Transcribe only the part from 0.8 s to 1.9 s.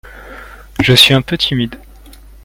suis un peu timide.